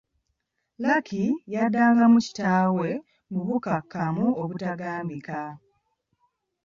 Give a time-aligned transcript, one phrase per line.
[0.83, 2.89] Lucky yaddangamu kitaawe
[3.31, 5.39] mu bukkakkamu obutagambika.